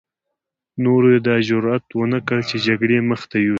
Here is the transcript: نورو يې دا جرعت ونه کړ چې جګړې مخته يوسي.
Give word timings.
نورو 0.83 1.07
يې 1.13 1.19
دا 1.27 1.35
جرعت 1.47 1.85
ونه 1.93 2.19
کړ 2.27 2.39
چې 2.49 2.55
جګړې 2.65 2.99
مخته 3.09 3.35
يوسي. 3.41 3.49